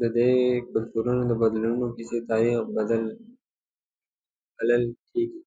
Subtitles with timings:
[0.00, 0.30] د دې
[0.70, 2.56] کلتورونو د بدلونونو کیسه تاریخ
[4.56, 5.38] بلل کېږي.